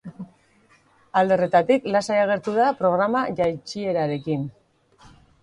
[1.19, 4.51] Alde horretatik, lasai agertu da programa jaitsierarekin.